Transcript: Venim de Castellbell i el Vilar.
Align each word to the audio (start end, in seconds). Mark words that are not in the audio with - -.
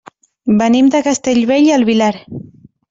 Venim 0.61 0.89
de 0.95 1.03
Castellbell 1.09 1.69
i 1.71 1.73
el 1.79 1.89
Vilar. 1.93 2.13